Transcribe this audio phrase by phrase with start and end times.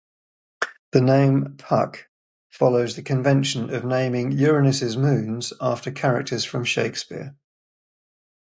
[0.93, 2.07] The name "Puck"
[2.49, 7.35] follows the convention of naming Uranus's moons after characters from Shakespeare.